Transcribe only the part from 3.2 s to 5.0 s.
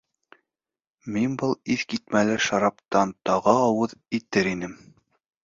тағы ауыҙ итер инем!